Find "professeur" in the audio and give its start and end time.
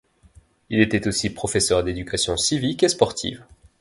1.29-1.83